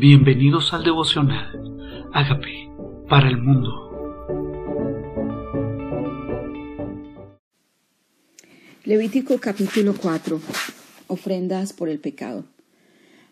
Bienvenidos 0.00 0.72
al 0.72 0.82
devocional. 0.82 2.08
Hágame 2.14 2.70
para 3.06 3.28
el 3.28 3.36
mundo. 3.36 3.68
Levítico 8.86 9.38
capítulo 9.38 9.94
4. 9.94 10.40
Ofrendas 11.08 11.74
por 11.74 11.90
el 11.90 11.98
pecado. 11.98 12.46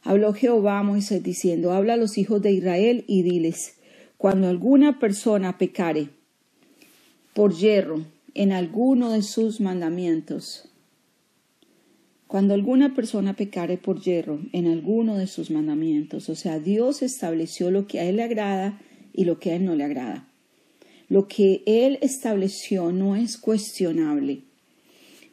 Habló 0.02 0.34
Jehová 0.34 0.80
a 0.80 0.82
Moisés 0.82 1.22
diciendo, 1.22 1.72
habla 1.72 1.94
a 1.94 1.96
los 1.96 2.18
hijos 2.18 2.42
de 2.42 2.52
Israel 2.52 3.02
y 3.08 3.22
diles, 3.22 3.80
cuando 4.18 4.48
alguna 4.48 4.98
persona 4.98 5.56
pecare 5.56 6.10
por 7.32 7.54
hierro 7.54 8.02
en 8.34 8.52
alguno 8.52 9.12
de 9.12 9.22
sus 9.22 9.62
mandamientos, 9.62 10.68
cuando 12.28 12.52
alguna 12.52 12.94
persona 12.94 13.34
pecare 13.34 13.78
por 13.78 14.02
hierro 14.02 14.38
en 14.52 14.66
alguno 14.66 15.16
de 15.16 15.26
sus 15.26 15.50
mandamientos, 15.50 16.28
o 16.28 16.34
sea, 16.34 16.60
Dios 16.60 17.00
estableció 17.02 17.70
lo 17.70 17.86
que 17.86 18.00
a 18.00 18.04
Él 18.04 18.16
le 18.16 18.22
agrada 18.22 18.78
y 19.14 19.24
lo 19.24 19.40
que 19.40 19.50
a 19.50 19.56
Él 19.56 19.64
no 19.64 19.74
le 19.74 19.84
agrada. 19.84 20.28
Lo 21.08 21.26
que 21.26 21.62
Él 21.64 21.98
estableció 22.02 22.92
no 22.92 23.16
es 23.16 23.38
cuestionable, 23.38 24.42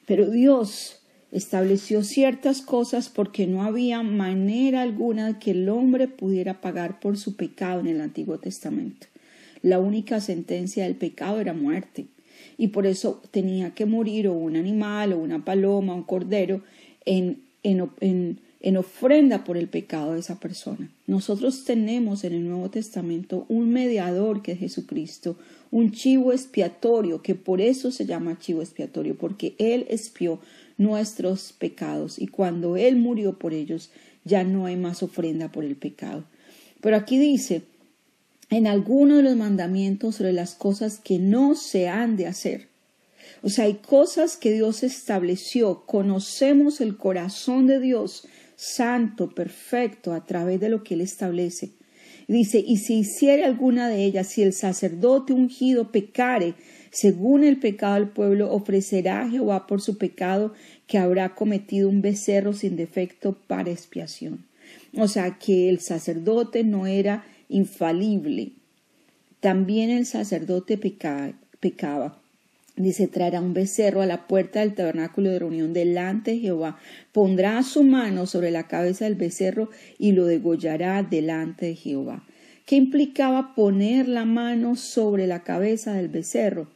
pero 0.08 0.30
Dios 0.30 1.02
estableció 1.34 2.02
ciertas 2.02 2.62
cosas 2.62 3.09
porque 3.09 3.46
no 3.46 3.63
había 3.63 4.02
manera 4.02 4.82
alguna 4.82 5.38
que 5.38 5.52
el 5.52 5.68
hombre 5.68 6.07
pudiera 6.07 6.62
pagar 6.62 7.02
por 7.02 7.18
su 7.18 7.35
pecado 7.35 7.82
en 7.82 7.88
el 7.88 7.99
Antiguo 7.99 8.40
Testamento. 8.40 9.07
La 9.62 9.80
única 9.80 10.21
sentencia 10.21 10.85
del 10.85 10.96
pecado 10.96 11.41
era 11.41 11.54
muerte 11.54 12.05
y 12.57 12.70
por 12.70 12.85
eso 12.85 13.21
tenía 13.32 13.73
que 13.73 13.85
morir 13.85 14.30
o 14.30 14.34
un 14.34 14.55
animal 14.55 15.12
o 15.12 15.18
una 15.18 15.43
paloma, 15.43 15.93
un 15.93 16.04
cordero, 16.04 16.62
en, 17.05 17.41
en, 17.64 18.40
en, 18.59 18.77
ofrenda 18.77 19.44
por 19.44 19.58
el 19.58 19.68
pecado 19.68 20.13
de 20.13 20.20
esa 20.20 20.40
persona. 20.40 20.90
Nosotros 21.08 21.63
tenemos 21.66 22.24
en 22.24 22.34
el 22.34 22.48
Nuevo 22.48 22.70
Testamento 22.70 23.46
un 23.48 23.70
mediador 23.71 24.41
que 24.41 24.54
es 24.54 24.60
Jesucristo, 24.60 25.38
un 25.71 25.91
chivo 25.91 26.32
expiatorio, 26.34 27.21
que 27.21 27.35
por 27.35 27.62
eso 27.62 27.91
se 27.91 28.05
llama 28.05 28.40
chivo 28.40 28.62
expiatorio, 28.62 29.16
porque 29.16 29.55
Él 29.57 29.85
expió 29.90 30.40
nuestros 30.77 31.54
pecados 31.54 32.20
y 32.20 32.27
cuando 32.27 32.77
Él 32.77 32.98
murió 32.98 33.38
por 33.38 33.54
ellos 33.54 33.91
ya 34.24 34.44
no 34.44 34.66
hay 34.66 34.76
más 34.76 35.04
ofrenda 35.04 35.51
por 35.51 35.63
el 35.63 35.76
pecado. 35.76 36.24
Pero 36.82 36.98
aquí 36.98 37.18
dice, 37.18 37.63
en 38.49 38.68
alguno 38.68 39.18
de 39.18 39.24
los 39.24 39.35
mandamientos 39.35 40.16
sobre 40.16 40.34
las 40.34 40.55
cosas 40.55 40.99
que 40.99 41.20
no 41.20 41.55
se 41.55 41.88
han 41.88 42.18
de 42.18 42.27
hacer. 42.27 42.68
O 43.41 43.49
sea, 43.49 43.65
hay 43.65 43.76
cosas 43.76 44.37
que 44.37 44.51
Dios 44.51 44.84
estableció. 44.84 45.85
Conocemos 45.85 46.81
el 46.81 46.98
corazón 46.98 47.67
de 47.67 47.79
Dios 47.79 48.27
santo, 48.55 49.29
perfecto, 49.29 50.13
a 50.13 50.26
través 50.26 50.59
de 50.59 50.70
lo 50.70 50.84
que 50.84 50.93
Él 50.95 51.01
establece. 51.01 51.71
Dice, 52.27 52.63
y 52.65 52.77
si 52.77 52.99
hiciere 52.99 53.43
alguna 53.43 53.87
de 53.87 54.04
ellas, 54.04 54.27
si 54.27 54.41
el 54.41 54.54
sacerdote 54.54 55.34
ungido 55.34 55.91
pecare, 55.91 56.55
según 56.91 57.43
el 57.43 57.59
pecado 57.59 57.95
del 57.95 58.07
pueblo, 58.07 58.51
ofrecerá 58.51 59.21
a 59.21 59.29
Jehová 59.29 59.67
por 59.67 59.82
su 59.82 59.98
pecado 59.98 60.54
que 60.87 60.98
habrá 60.98 61.35
cometido 61.35 61.89
un 61.89 62.01
becerro 62.01 62.54
sin 62.54 62.77
defecto 62.77 63.37
para 63.48 63.70
expiación. 63.70 64.45
O 64.97 65.07
sea, 65.07 65.38
que 65.38 65.69
el 65.69 65.81
sacerdote 65.81 66.63
no 66.63 66.88
era 66.88 67.25
infalible. 67.50 68.53
También 69.39 69.89
el 69.89 70.06
sacerdote 70.06 70.78
pecaba. 70.78 72.22
Dice, 72.78 73.07
traerá 73.07 73.40
un 73.40 73.53
becerro 73.53 74.01
a 74.01 74.06
la 74.06 74.28
puerta 74.28 74.59
del 74.59 74.75
tabernáculo 74.75 75.29
de 75.29 75.40
reunión 75.40 75.72
delante 75.72 76.31
de 76.31 76.40
Jehová, 76.40 76.78
pondrá 77.13 77.63
su 77.63 77.84
mano 77.84 78.25
sobre 78.25 78.51
la 78.51 78.67
cabeza 78.67 79.06
del 79.06 79.16
becerro 79.16 79.69
y 79.97 80.12
lo 80.12 80.25
degollará 80.25 81.01
delante 81.01 81.67
de 81.67 81.75
Jehová. 81.75 82.25
¿Qué 82.66 82.75
implicaba 82.75 83.56
poner 83.56 84.09
la 84.09 84.25
mano 84.25 84.75
sobre 84.75 85.25
la 85.25 85.44
cabeza 85.44 85.94
del 85.94 86.09
becerro? 86.09 86.67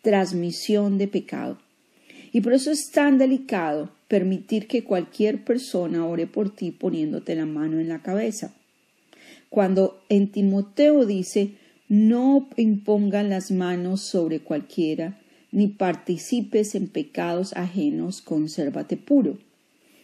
Transmisión 0.00 0.96
de 0.96 1.08
pecado. 1.08 1.58
Y 2.32 2.40
por 2.40 2.54
eso 2.54 2.70
es 2.70 2.90
tan 2.90 3.18
delicado 3.18 3.90
permitir 4.08 4.66
que 4.66 4.82
cualquier 4.82 5.44
persona 5.44 6.06
ore 6.06 6.26
por 6.26 6.54
ti 6.54 6.70
poniéndote 6.70 7.34
la 7.34 7.46
mano 7.46 7.80
en 7.80 7.88
la 7.88 8.00
cabeza. 8.00 8.54
Cuando 9.50 10.02
en 10.08 10.32
Timoteo 10.32 11.04
dice, 11.04 11.54
no 11.88 12.48
impongan 12.56 13.28
las 13.28 13.50
manos 13.50 14.00
sobre 14.00 14.40
cualquiera, 14.40 15.20
ni 15.54 15.68
participes 15.68 16.74
en 16.74 16.88
pecados 16.88 17.52
ajenos, 17.52 18.22
consérvate 18.22 18.96
puro. 18.96 19.38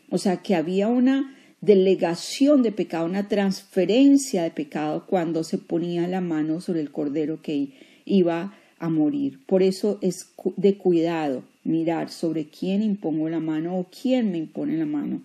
O 0.09 0.16
sea 0.16 0.37
que 0.37 0.55
había 0.55 0.87
una 0.87 1.37
delegación 1.61 2.62
de 2.62 2.71
pecado, 2.71 3.05
una 3.05 3.27
transferencia 3.27 4.44
de 4.44 4.53
pecado 4.53 5.06
cuando 5.09 5.43
se 5.43 5.59
ponía 5.59 6.06
la 6.06 6.21
mano 6.21 6.60
sobre 6.60 6.81
el 6.81 6.93
cordero 6.93 7.43
que 7.43 7.71
iba 8.05 8.55
a 8.78 8.89
morir. 8.89 9.41
Por 9.47 9.65
eso 9.65 9.99
es 10.03 10.28
de 10.56 10.78
cuidado 10.78 11.43
mirar 11.65 12.10
sobre 12.10 12.47
quién 12.47 12.81
impongo 12.81 13.28
la 13.28 13.41
mano 13.41 13.77
o 13.77 13.89
quién 13.91 14.31
me 14.31 14.39
impone 14.39 14.78
la 14.78 14.87
mano. 14.87 15.21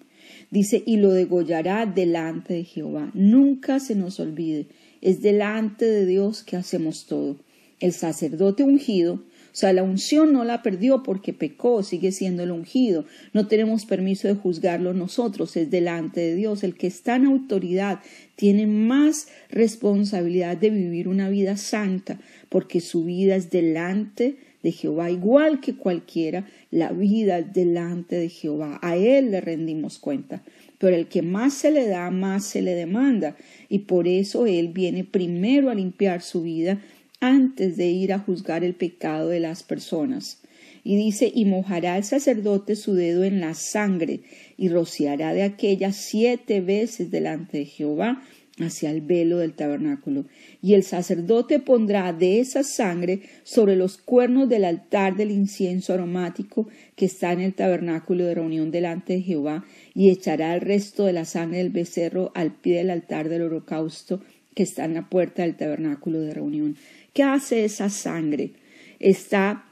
Dice, 0.49 0.81
y 0.87 0.97
lo 0.97 1.11
degollará 1.11 1.85
delante 1.85 2.55
de 2.55 2.63
Jehová. 2.63 3.11
Nunca 3.13 3.79
se 3.79 3.93
nos 3.93 4.19
olvide, 4.19 4.65
es 5.01 5.21
delante 5.21 5.85
de 5.85 6.07
Dios 6.07 6.41
que 6.41 6.57
hacemos 6.57 7.05
todo. 7.05 7.37
El 7.79 7.93
sacerdote 7.93 8.63
ungido 8.63 9.21
sea, 9.57 9.71
la 9.71 9.83
unción 9.83 10.33
no 10.33 10.43
la 10.43 10.61
perdió 10.61 11.01
porque 11.01 11.31
pecó, 11.31 11.81
sigue 11.81 12.11
siendo 12.11 12.43
el 12.43 12.51
ungido. 12.51 13.05
No 13.31 13.47
tenemos 13.47 13.85
permiso 13.85 14.27
de 14.27 14.35
juzgarlo 14.35 14.93
nosotros, 14.93 15.55
es 15.55 15.71
delante 15.71 16.19
de 16.19 16.35
Dios. 16.35 16.63
El 16.63 16.75
que 16.75 16.87
está 16.87 17.15
en 17.15 17.25
autoridad 17.25 18.01
tiene 18.35 18.67
más 18.67 19.29
responsabilidad 19.49 20.57
de 20.57 20.71
vivir 20.71 21.07
una 21.07 21.29
vida 21.29 21.55
santa, 21.55 22.19
porque 22.49 22.81
su 22.81 23.05
vida 23.05 23.37
es 23.37 23.49
delante 23.49 24.35
de 24.61 24.71
Jehová, 24.71 25.11
igual 25.11 25.61
que 25.61 25.75
cualquiera, 25.75 26.47
la 26.71 26.91
vida 26.91 27.41
delante 27.41 28.15
de 28.17 28.29
Jehová. 28.29 28.79
A 28.81 28.97
Él 28.97 29.31
le 29.31 29.39
rendimos 29.39 29.99
cuenta. 29.99 30.43
Pero 30.79 30.95
el 30.95 31.07
que 31.07 31.21
más 31.21 31.53
se 31.53 31.71
le 31.71 31.87
da, 31.87 32.11
más 32.11 32.45
se 32.45 32.61
le 32.61 32.75
demanda. 32.75 33.37
Y 33.69 33.79
por 33.79 34.07
eso 34.07 34.45
Él 34.47 34.69
viene 34.69 35.03
primero 35.03 35.69
a 35.69 35.75
limpiar 35.75 36.21
su 36.21 36.41
vida 36.41 36.81
antes 37.27 37.77
de 37.77 37.87
ir 37.87 38.13
a 38.13 38.19
juzgar 38.19 38.63
el 38.63 38.75
pecado 38.75 39.29
de 39.29 39.39
las 39.39 39.63
personas. 39.63 40.41
Y 40.83 40.97
dice, 40.97 41.31
y 41.33 41.45
mojará 41.45 41.97
el 41.97 42.03
sacerdote 42.03 42.75
su 42.75 42.93
dedo 42.93 43.23
en 43.23 43.41
la 43.41 43.55
sangre, 43.55 44.21
y 44.57 44.69
rociará 44.69 45.33
de 45.33 45.43
aquella 45.43 45.91
siete 45.91 46.61
veces 46.61 47.09
delante 47.09 47.57
de 47.59 47.65
Jehová 47.65 48.21
hacia 48.59 48.91
el 48.91 49.01
velo 49.01 49.39
del 49.39 49.53
tabernáculo. 49.53 50.25
Y 50.61 50.75
el 50.75 50.83
sacerdote 50.83 51.59
pondrá 51.59 52.13
de 52.13 52.39
esa 52.39 52.63
sangre 52.63 53.21
sobre 53.43 53.75
los 53.75 53.97
cuernos 53.97 54.47
del 54.47 54.63
altar 54.63 55.15
del 55.15 55.31
incienso 55.31 55.93
aromático 55.93 56.67
que 56.95 57.05
está 57.05 57.33
en 57.33 57.41
el 57.41 57.53
tabernáculo 57.53 58.25
de 58.25 58.35
reunión 58.35 58.71
delante 58.71 59.13
de 59.13 59.21
Jehová, 59.21 59.65
y 59.93 60.11
echará 60.11 60.53
el 60.53 60.61
resto 60.61 61.05
de 61.05 61.13
la 61.13 61.25
sangre 61.25 61.57
del 61.57 61.71
becerro 61.71 62.31
al 62.35 62.53
pie 62.53 62.77
del 62.77 62.91
altar 62.91 63.27
del 63.29 63.41
holocausto 63.41 64.21
que 64.53 64.63
está 64.63 64.85
en 64.85 64.93
la 64.93 65.09
puerta 65.09 65.41
del 65.41 65.55
tabernáculo 65.55 66.21
de 66.21 66.33
reunión. 66.33 66.77
¿Qué 67.15 67.23
hace 67.23 67.63
esa 67.63 67.89
sangre? 67.89 68.51
Está, 68.99 69.63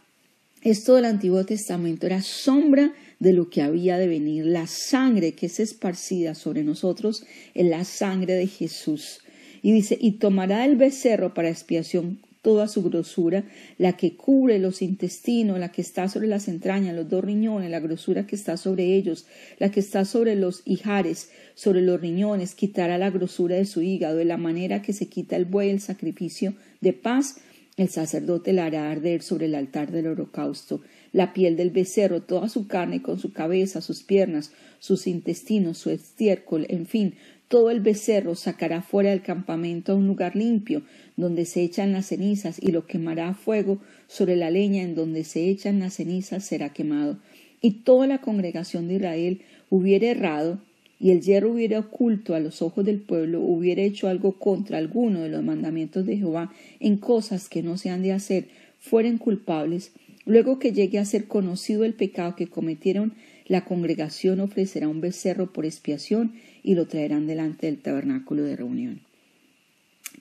esto 0.61 0.95
del 0.95 1.03
Antiguo 1.03 1.45
Testamento 1.45 2.05
era 2.05 2.21
sombra 2.21 2.93
de 3.19 3.33
lo 3.33 3.49
que 3.49 3.61
había 3.61 3.97
de 3.97 4.07
venir. 4.07 4.45
La 4.45 4.65
sangre 4.65 5.33
que 5.33 5.47
es 5.47 5.59
esparcida 5.59 6.35
sobre 6.35 6.63
nosotros 6.63 7.25
es 7.53 7.65
la 7.65 7.83
sangre 7.83 8.35
de 8.35 8.47
Jesús. 8.47 9.19
Y 9.61 9.73
dice, 9.73 9.97
y 9.99 10.13
tomará 10.19 10.63
el 10.63 10.77
becerro 10.77 11.33
para 11.33 11.49
expiación 11.49 12.21
toda 12.43 12.67
su 12.67 12.83
grosura, 12.83 13.45
la 13.79 13.93
que 13.93 14.15
cubre 14.15 14.59
los 14.59 14.83
intestinos, 14.83 15.57
la 15.57 15.71
que 15.71 15.81
está 15.81 16.07
sobre 16.09 16.27
las 16.27 16.47
entrañas, 16.47 16.93
los 16.93 17.09
dos 17.09 17.23
riñones, 17.23 17.71
la 17.71 17.79
grosura 17.79 18.27
que 18.27 18.35
está 18.35 18.57
sobre 18.57 18.95
ellos, 18.95 19.25
la 19.57 19.71
que 19.71 19.79
está 19.79 20.05
sobre 20.05 20.35
los 20.35 20.61
hijares, 20.65 21.31
sobre 21.55 21.81
los 21.81 21.99
riñones, 21.99 22.53
quitará 22.53 22.97
la 22.97 23.09
grosura 23.09 23.55
de 23.55 23.65
su 23.65 23.81
hígado, 23.81 24.17
de 24.17 24.25
la 24.25 24.37
manera 24.37 24.81
que 24.81 24.93
se 24.93 25.07
quita 25.07 25.37
el 25.37 25.45
buey 25.45 25.69
el 25.69 25.79
sacrificio 25.79 26.53
de 26.81 26.91
paz, 26.91 27.37
el 27.77 27.89
sacerdote 27.89 28.53
la 28.53 28.65
hará 28.65 28.91
arder 28.91 29.23
sobre 29.23 29.47
el 29.47 29.55
altar 29.55 29.91
del 29.91 30.07
holocausto, 30.07 30.81
la 31.11 31.33
piel 31.33 31.55
del 31.55 31.71
becerro, 31.71 32.21
toda 32.21 32.49
su 32.49 32.67
carne 32.67 33.01
con 33.01 33.19
su 33.19 33.31
cabeza, 33.31 33.81
sus 33.81 34.03
piernas, 34.03 34.51
sus 34.79 35.07
intestinos, 35.07 35.77
su 35.77 35.89
estiércol, 35.89 36.65
en 36.69 36.85
fin, 36.85 37.15
todo 37.47 37.69
el 37.69 37.81
becerro 37.81 38.35
sacará 38.35 38.81
fuera 38.81 39.11
del 39.11 39.21
campamento 39.21 39.91
a 39.91 39.95
un 39.95 40.07
lugar 40.07 40.35
limpio, 40.35 40.81
donde 41.17 41.45
se 41.45 41.61
echan 41.63 41.91
las 41.91 42.07
cenizas, 42.07 42.57
y 42.61 42.71
lo 42.71 42.87
quemará 42.87 43.29
a 43.29 43.33
fuego 43.33 43.79
sobre 44.07 44.35
la 44.35 44.49
leña 44.49 44.81
en 44.81 44.95
donde 44.95 45.23
se 45.23 45.49
echan 45.49 45.79
las 45.79 45.95
cenizas 45.95 46.43
será 46.43 46.69
quemado. 46.69 47.17
Y 47.61 47.83
toda 47.83 48.07
la 48.07 48.21
congregación 48.21 48.87
de 48.87 48.95
Israel 48.95 49.41
hubiera 49.69 50.07
errado, 50.07 50.59
y 50.99 51.11
el 51.11 51.21
hierro 51.21 51.51
hubiera 51.51 51.79
oculto 51.79 52.33
a 52.33 52.39
los 52.39 52.61
ojos 52.61 52.85
del 52.85 52.99
pueblo, 52.99 53.41
hubiera 53.41 53.81
hecho 53.81 54.07
algo 54.07 54.39
contra 54.39 54.77
alguno 54.77 55.21
de 55.21 55.29
los 55.29 55.43
mandamientos 55.43 56.05
de 56.05 56.17
Jehová 56.17 56.53
en 56.79 56.97
cosas 56.97 57.49
que 57.49 57.61
no 57.61 57.77
se 57.77 57.89
han 57.89 58.03
de 58.03 58.13
hacer, 58.13 58.47
fueren 58.79 59.17
culpables, 59.17 59.91
luego 60.25 60.59
que 60.59 60.71
llegue 60.71 60.99
a 60.99 61.05
ser 61.05 61.25
conocido 61.25 61.83
el 61.83 61.93
pecado 61.93 62.35
que 62.35 62.47
cometieron 62.47 63.13
la 63.45 63.65
congregación 63.65 64.39
ofrecerá 64.39 64.87
un 64.87 65.01
becerro 65.01 65.51
por 65.51 65.65
expiación 65.65 66.33
y 66.63 66.75
lo 66.75 66.87
traerán 66.87 67.27
delante 67.27 67.67
del 67.67 67.77
tabernáculo 67.77 68.43
de 68.43 68.55
reunión. 68.55 69.01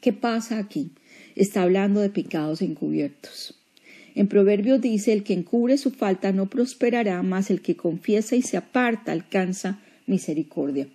¿Qué 0.00 0.12
pasa 0.12 0.58
aquí? 0.58 0.90
Está 1.36 1.62
hablando 1.62 2.00
de 2.00 2.10
pecados 2.10 2.60
encubiertos. 2.60 3.58
En 4.14 4.26
Proverbios 4.26 4.80
dice, 4.80 5.12
el 5.12 5.22
que 5.22 5.32
encubre 5.32 5.78
su 5.78 5.90
falta 5.90 6.32
no 6.32 6.50
prosperará, 6.50 7.22
mas 7.22 7.50
el 7.50 7.62
que 7.62 7.76
confiesa 7.76 8.36
y 8.36 8.42
se 8.42 8.56
aparta 8.56 9.12
alcanza 9.12 9.80
misericordia. 10.06 10.88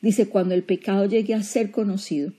Dice, 0.00 0.28
cuando 0.28 0.54
el 0.54 0.62
pecado 0.62 1.06
llegue 1.06 1.34
a 1.34 1.42
ser 1.42 1.70
conocido, 1.70 2.32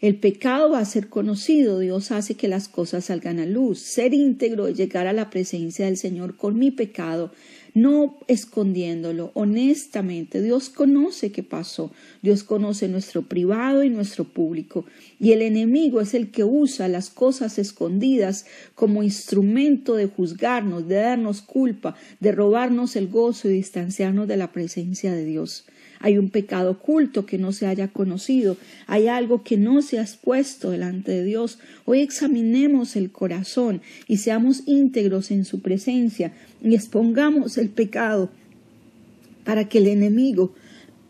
el 0.00 0.16
pecado 0.16 0.70
va 0.70 0.78
a 0.78 0.84
ser 0.86 1.08
conocido, 1.08 1.78
Dios 1.78 2.10
hace 2.10 2.34
que 2.34 2.48
las 2.48 2.68
cosas 2.68 3.06
salgan 3.06 3.38
a 3.38 3.44
luz. 3.44 3.80
Ser 3.80 4.14
íntegro 4.14 4.66
es 4.66 4.76
llegar 4.76 5.06
a 5.06 5.12
la 5.12 5.28
presencia 5.28 5.84
del 5.84 5.98
Señor 5.98 6.36
con 6.36 6.58
mi 6.58 6.70
pecado, 6.70 7.32
no 7.74 8.18
escondiéndolo, 8.26 9.30
honestamente. 9.34 10.42
Dios 10.42 10.68
conoce 10.68 11.32
qué 11.32 11.42
pasó, 11.42 11.92
Dios 12.22 12.44
conoce 12.44 12.88
nuestro 12.88 13.22
privado 13.22 13.82
y 13.84 13.90
nuestro 13.90 14.24
público. 14.24 14.84
Y 15.18 15.32
el 15.32 15.42
enemigo 15.42 16.00
es 16.00 16.14
el 16.14 16.30
que 16.30 16.44
usa 16.44 16.88
las 16.88 17.10
cosas 17.10 17.58
escondidas 17.58 18.46
como 18.74 19.02
instrumento 19.02 19.94
de 19.94 20.06
juzgarnos, 20.06 20.88
de 20.88 20.96
darnos 20.96 21.42
culpa, 21.42 21.96
de 22.20 22.32
robarnos 22.32 22.96
el 22.96 23.08
gozo 23.08 23.48
y 23.48 23.52
distanciarnos 23.52 24.28
de 24.28 24.36
la 24.36 24.52
presencia 24.52 25.12
de 25.12 25.24
Dios 25.24 25.64
hay 26.00 26.16
un 26.16 26.30
pecado 26.30 26.72
oculto 26.72 27.26
que 27.26 27.38
no 27.38 27.52
se 27.52 27.66
haya 27.66 27.88
conocido, 27.88 28.56
hay 28.86 29.06
algo 29.06 29.44
que 29.44 29.58
no 29.58 29.82
se 29.82 29.98
ha 29.98 30.02
expuesto 30.02 30.70
delante 30.70 31.12
de 31.12 31.24
Dios. 31.24 31.58
Hoy 31.84 32.00
examinemos 32.00 32.96
el 32.96 33.12
corazón 33.12 33.82
y 34.08 34.16
seamos 34.16 34.62
íntegros 34.66 35.30
en 35.30 35.44
su 35.44 35.60
presencia 35.60 36.32
y 36.62 36.74
expongamos 36.74 37.58
el 37.58 37.68
pecado 37.68 38.30
para 39.44 39.68
que 39.68 39.78
el 39.78 39.88
enemigo 39.88 40.54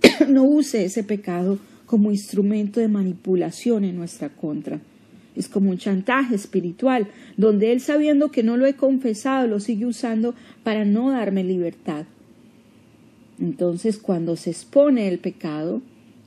no 0.29 0.43
use 0.43 0.85
ese 0.85 1.05
pecado 1.05 1.59
como 1.87 2.11
instrumento 2.11 2.81
de 2.81 2.89
manipulación 2.89 3.85
en 3.85 3.97
nuestra 3.97 4.29
contra. 4.29 4.81
Es 5.37 5.49
como 5.49 5.71
un 5.71 5.79
chantaje 5.79 6.35
espiritual, 6.35 7.07
donde 7.37 7.73
él 7.73 7.81
sabiendo 7.81 8.31
que 8.31 8.43
no 8.43 8.57
lo 8.57 8.67
he 8.67 8.75
confesado, 8.75 9.47
lo 9.47 9.61
sigue 9.61 9.87
usando 9.87 10.35
para 10.65 10.85
no 10.85 11.11
darme 11.11 11.45
libertad. 11.45 12.07
Entonces, 13.41 13.99
cuando 13.99 14.37
se 14.37 14.51
expone 14.51 15.09
el 15.09 15.19
pecado, 15.19 15.81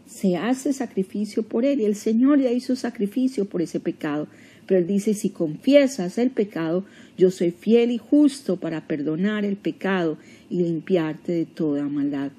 se 0.08 0.36
hace 0.36 0.74
sacrificio 0.74 1.44
por 1.44 1.64
él 1.64 1.82
y 1.82 1.86
el 1.86 1.96
Señor 1.96 2.40
ya 2.40 2.52
hizo 2.52 2.76
sacrificio 2.76 3.46
por 3.46 3.62
ese 3.62 3.80
pecado. 3.80 4.28
Pero 4.66 4.80
él 4.80 4.88
dice, 4.88 5.14
si 5.14 5.30
confiesas 5.30 6.18
el 6.18 6.32
pecado, 6.32 6.86
yo 7.18 7.32
soy 7.32 7.52
fiel 7.52 7.92
y 7.92 7.98
justo 7.98 8.58
para 8.58 8.88
perdonar 8.88 9.46
el 9.46 9.58
pecado 9.58 10.18
y 10.50 10.64
limpiarte 10.64 11.32
de 11.32 11.46
toda 11.46 11.88
maldad. 11.88 12.32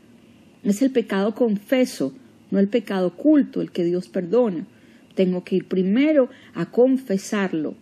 Es 0.63 0.83
el 0.83 0.91
pecado 0.91 1.35
confeso, 1.35 2.15
no 2.51 2.59
el 2.59 2.69
pecado 2.69 3.09
oculto, 3.09 3.61
el 3.61 3.71
que 3.71 3.85
Dios 3.85 4.09
perdona. 4.09 4.67
Tengo 5.15 5.45
que 5.45 5.57
ir 5.57 5.67
primero 5.67 6.31
a 6.55 6.71
confesarlo. 6.71 7.75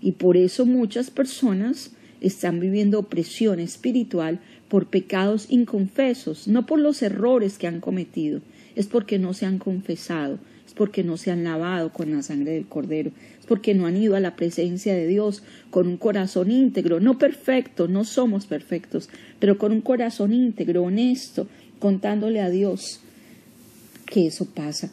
Y 0.00 0.12
por 0.12 0.36
eso 0.36 0.66
muchas 0.66 1.10
personas 1.10 1.92
están 2.20 2.60
viviendo 2.60 2.98
opresión 2.98 3.60
espiritual 3.60 4.40
por 4.70 4.86
pecados 4.86 5.46
inconfesos, 5.50 6.46
no 6.46 6.64
por 6.64 6.78
los 6.78 7.02
errores 7.02 7.58
que 7.58 7.66
han 7.66 7.80
cometido, 7.80 8.40
es 8.76 8.86
porque 8.86 9.18
no 9.18 9.34
se 9.34 9.44
han 9.44 9.58
confesado, 9.58 10.38
es 10.64 10.74
porque 10.74 11.02
no 11.02 11.16
se 11.16 11.32
han 11.32 11.42
lavado 11.42 11.92
con 11.92 12.12
la 12.12 12.22
sangre 12.22 12.52
del 12.52 12.66
cordero, 12.66 13.10
es 13.40 13.46
porque 13.46 13.74
no 13.74 13.86
han 13.86 13.96
ido 13.96 14.14
a 14.14 14.20
la 14.20 14.36
presencia 14.36 14.94
de 14.94 15.08
Dios 15.08 15.42
con 15.70 15.88
un 15.88 15.96
corazón 15.96 16.52
íntegro, 16.52 17.00
no 17.00 17.18
perfecto, 17.18 17.88
no 17.88 18.04
somos 18.04 18.46
perfectos, 18.46 19.10
pero 19.40 19.58
con 19.58 19.72
un 19.72 19.80
corazón 19.80 20.32
íntegro, 20.32 20.84
honesto, 20.84 21.48
contándole 21.80 22.40
a 22.40 22.48
Dios 22.48 23.00
que 24.06 24.28
eso 24.28 24.44
pasa. 24.44 24.92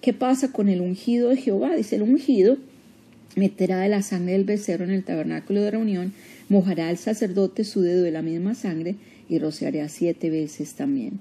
¿Qué 0.00 0.12
pasa 0.12 0.52
con 0.52 0.68
el 0.68 0.80
ungido 0.80 1.30
de 1.30 1.38
Jehová? 1.38 1.74
Dice 1.74 1.96
el 1.96 2.02
ungido 2.02 2.56
meterá 3.36 3.80
de 3.80 3.88
la 3.88 4.02
sangre 4.02 4.32
del 4.32 4.44
becerro 4.44 4.84
en 4.84 4.90
el 4.90 5.04
tabernáculo 5.04 5.62
de 5.62 5.70
reunión 5.70 6.12
Mojará 6.48 6.90
el 6.90 6.96
sacerdote 6.96 7.62
su 7.64 7.82
dedo 7.82 8.02
de 8.02 8.10
la 8.10 8.22
misma 8.22 8.54
sangre 8.54 8.94
y 9.28 9.38
rociará 9.38 9.88
siete 9.90 10.30
veces 10.30 10.74
también. 10.74 11.20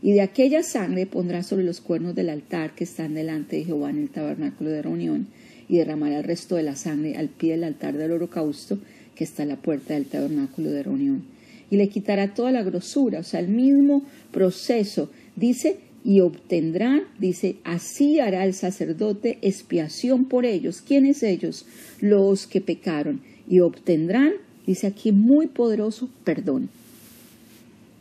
Y 0.00 0.12
de 0.12 0.20
aquella 0.20 0.62
sangre 0.62 1.06
pondrá 1.06 1.42
sobre 1.42 1.64
los 1.64 1.80
cuernos 1.80 2.14
del 2.14 2.30
altar 2.30 2.76
que 2.76 2.84
están 2.84 3.14
delante 3.14 3.56
de 3.56 3.64
Jehová 3.64 3.90
en 3.90 3.98
el 3.98 4.10
tabernáculo 4.10 4.70
de 4.70 4.82
reunión, 4.82 5.26
y 5.68 5.78
derramará 5.78 6.18
el 6.18 6.24
resto 6.24 6.54
de 6.54 6.62
la 6.62 6.76
sangre 6.76 7.16
al 7.16 7.28
pie 7.28 7.52
del 7.52 7.64
altar 7.64 7.96
del 7.96 8.12
holocausto 8.12 8.78
que 9.16 9.24
está 9.24 9.42
a 9.42 9.46
la 9.46 9.56
puerta 9.56 9.94
del 9.94 10.06
tabernáculo 10.06 10.70
de 10.70 10.84
reunión. 10.84 11.24
Y 11.70 11.76
le 11.76 11.88
quitará 11.88 12.32
toda 12.32 12.52
la 12.52 12.62
grosura, 12.62 13.18
o 13.18 13.24
sea, 13.24 13.40
el 13.40 13.48
mismo 13.48 14.04
proceso. 14.30 15.10
Dice, 15.34 15.80
y 16.04 16.20
obtendrán, 16.20 17.04
dice, 17.18 17.56
así 17.64 18.20
hará 18.20 18.44
el 18.44 18.54
sacerdote 18.54 19.38
expiación 19.42 20.24
por 20.24 20.46
ellos. 20.46 20.80
¿Quiénes 20.80 21.22
ellos? 21.22 21.66
Los 22.00 22.46
que 22.46 22.60
pecaron. 22.60 23.20
Y 23.48 23.60
obtendrán 23.60 24.34
Dice 24.68 24.86
aquí 24.86 25.12
muy 25.12 25.46
poderoso 25.46 26.10
perdón. 26.24 26.68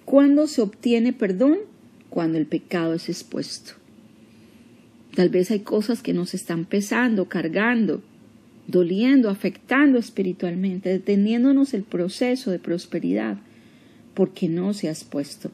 ¿Cuándo 0.03 0.47
se 0.47 0.61
obtiene 0.61 1.13
perdón? 1.13 1.59
Cuando 2.09 2.37
el 2.37 2.45
pecado 2.45 2.93
es 2.93 3.07
expuesto. 3.07 3.71
Tal 5.15 5.29
vez 5.29 5.49
hay 5.49 5.61
cosas 5.61 6.03
que 6.03 6.11
nos 6.11 6.33
están 6.33 6.65
pesando, 6.65 7.29
cargando, 7.29 8.01
doliendo, 8.67 9.29
afectando 9.29 9.97
espiritualmente, 9.97 10.89
deteniéndonos 10.89 11.73
el 11.73 11.83
proceso 11.83 12.51
de 12.51 12.59
prosperidad, 12.59 13.37
porque 14.13 14.49
no 14.49 14.73
se 14.73 14.89
ha 14.89 14.91
expuesto. 14.91 15.51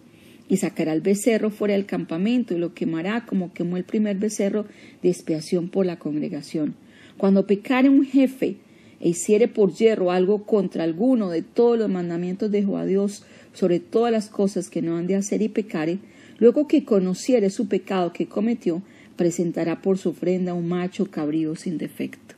Y 0.49 0.57
sacará 0.57 0.93
el 0.93 1.01
becerro 1.01 1.49
fuera 1.49 1.73
del 1.73 1.85
campamento 1.85 2.53
y 2.53 2.59
lo 2.59 2.73
quemará 2.73 3.25
como 3.25 3.53
quemó 3.53 3.77
el 3.77 3.83
primer 3.83 4.17
becerro 4.17 4.65
de 5.01 5.09
expiación 5.09 5.69
por 5.69 5.85
la 5.85 5.99
congregación. 5.99 6.75
Cuando 7.17 7.47
pecare 7.47 7.89
un 7.89 8.05
jefe, 8.05 8.57
e 9.03 9.09
hiciere 9.09 9.49
por 9.49 9.73
hierro 9.73 10.11
algo 10.11 10.45
contra 10.45 10.85
alguno 10.85 11.29
de 11.29 11.41
todos 11.41 11.77
los 11.77 11.89
mandamientos 11.89 12.49
de 12.51 12.61
Jehová 12.61 12.85
Dios 12.85 13.23
sobre 13.51 13.81
todas 13.81 14.13
las 14.13 14.29
cosas 14.29 14.69
que 14.69 14.81
no 14.81 14.95
han 14.95 15.07
de 15.07 15.17
hacer 15.17 15.41
y 15.41 15.49
pecare, 15.49 15.99
luego 16.39 16.67
que 16.67 16.85
conociere 16.85 17.49
su 17.49 17.67
pecado 17.67 18.13
que 18.13 18.27
cometió, 18.27 18.81
presentará 19.17 19.81
por 19.81 19.97
su 19.97 20.09
ofrenda 20.09 20.53
un 20.53 20.69
macho 20.69 21.11
cabrío 21.11 21.55
sin 21.57 21.77
defecto. 21.77 22.35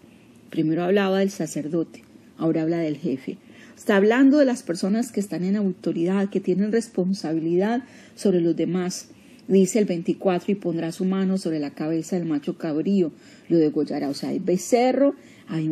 Primero 0.50 0.84
hablaba 0.84 1.20
del 1.20 1.30
sacerdote, 1.30 2.04
ahora 2.38 2.64
habla 2.64 2.80
del 2.80 2.98
jefe. 2.98 3.38
Está 3.78 3.98
hablando 3.98 4.38
de 4.38 4.46
las 4.46 4.64
personas 4.64 5.12
que 5.12 5.20
están 5.20 5.44
en 5.44 5.58
autoridad, 5.58 6.30
que 6.30 6.40
tienen 6.40 6.72
responsabilidad 6.72 7.84
sobre 8.16 8.40
los 8.40 8.56
demás. 8.56 9.10
Dice 9.48 9.80
el 9.80 9.86
24, 9.86 10.52
y 10.52 10.56
pondrá 10.56 10.92
su 10.92 11.06
mano 11.06 11.38
sobre 11.38 11.60
la 11.60 11.72
cabeza 11.72 12.16
del 12.16 12.26
macho 12.26 12.58
cabrío, 12.58 13.12
lo 13.50 13.58
degollará. 13.58 14.10
O 14.10 14.14
sea, 14.14 14.32
el 14.32 14.40
becerro 14.40 15.16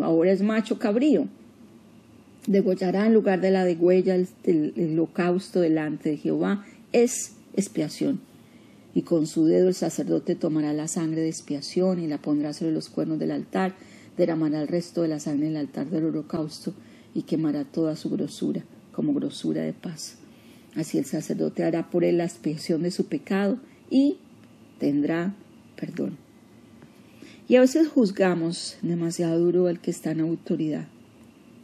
ahora 0.01 0.32
es 0.32 0.42
macho 0.42 0.78
cabrío. 0.80 1.28
Degollará 2.46 3.08
en 3.08 3.13
lugar 3.13 3.39
de 3.39 3.51
la 3.51 3.63
degüella 3.63 4.16
el, 4.16 4.28
el 4.44 4.92
holocausto 4.94 5.62
delante 5.62 6.10
de 6.10 6.18
Jehová. 6.18 6.66
Es 6.92 7.38
expiación. 7.56 8.20
Y 8.94 9.04
con 9.04 9.25
su 9.25 9.46
dedo 9.46 9.70
el 9.70 9.74
sacerdote 9.74 10.36
tomará 10.36 10.74
la 10.74 10.88
sangre 10.88 11.22
de 11.22 11.30
expiación 11.30 12.00
y 12.00 12.08
la 12.08 12.20
pondrá 12.20 12.54
sobre 12.54 12.74
los 12.74 12.89
cuernos 12.89 13.18
del 13.18 13.32
altar, 13.32 13.74
derramará 14.18 14.62
el 14.62 14.68
resto 14.68 15.01
de 15.01 15.08
la 15.08 15.20
sangre 15.20 15.48
en 15.48 15.54
el 15.54 15.58
altar 15.58 15.89
del 15.89 16.06
holocausto 16.06 16.75
y 17.13 17.24
quemará 17.24 17.65
toda 17.65 17.96
su 17.96 18.10
grosura 18.10 18.63
como 18.91 19.13
grosura 19.13 19.62
de 19.62 19.74
paz. 19.74 20.17
Así 20.75 20.98
el 20.98 21.05
sacerdote 21.05 21.63
hará 21.63 21.89
por 21.89 22.03
él 22.03 22.17
la 22.17 22.25
expiación 22.25 22.84
de 22.84 22.91
su 22.91 23.05
pecado 23.08 23.60
y 23.89 24.17
tendrá 24.79 25.36
perdón. 25.75 26.17
Y 27.48 27.58
a 27.58 27.62
veces 27.62 27.88
juzgamos 27.88 28.77
demasiado 28.82 29.39
duro 29.39 29.67
al 29.67 29.82
que 29.82 29.91
está 29.91 30.12
en 30.12 30.22
autoridad. 30.22 30.88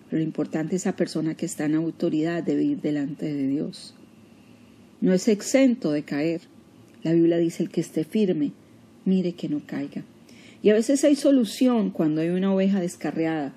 Pero 0.09 0.19
lo 0.19 0.25
importante 0.25 0.75
es 0.75 0.83
esa 0.83 0.95
persona 0.95 1.35
que 1.35 1.45
está 1.45 1.65
en 1.65 1.75
autoridad 1.75 2.43
debe 2.43 2.63
ir 2.63 2.81
delante 2.81 3.33
de 3.33 3.47
Dios. 3.47 3.93
No 5.01 5.13
es 5.13 5.27
exento 5.27 5.91
de 5.91 6.03
caer. 6.03 6.41
La 7.03 7.13
Biblia 7.13 7.37
dice 7.37 7.63
el 7.63 7.69
que 7.69 7.79
esté 7.79 8.03
firme, 8.03 8.51
mire 9.05 9.33
que 9.33 9.47
no 9.47 9.61
caiga. 9.65 10.03
Y 10.61 10.69
a 10.71 10.73
veces 10.73 11.03
hay 11.05 11.15
solución 11.15 11.91
cuando 11.91 12.19
hay 12.19 12.29
una 12.29 12.53
oveja 12.53 12.81
descarriada, 12.81 13.53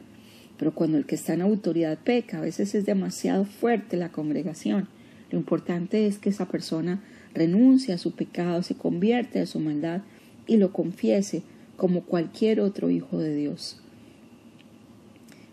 pero 0.62 0.76
cuando 0.76 0.96
el 0.96 1.06
que 1.06 1.16
está 1.16 1.34
en 1.34 1.40
autoridad 1.40 1.98
peca, 1.98 2.38
a 2.38 2.40
veces 2.40 2.76
es 2.76 2.86
demasiado 2.86 3.44
fuerte 3.44 3.96
la 3.96 4.12
congregación. 4.12 4.86
Lo 5.32 5.38
importante 5.40 6.06
es 6.06 6.20
que 6.20 6.30
esa 6.30 6.46
persona 6.46 7.02
renuncie 7.34 7.92
a 7.92 7.98
su 7.98 8.12
pecado, 8.12 8.62
se 8.62 8.76
convierte 8.76 9.40
a 9.40 9.46
su 9.46 9.58
maldad 9.58 10.02
y 10.46 10.58
lo 10.58 10.72
confiese 10.72 11.42
como 11.76 12.02
cualquier 12.02 12.60
otro 12.60 12.90
hijo 12.90 13.18
de 13.18 13.34
Dios. 13.34 13.80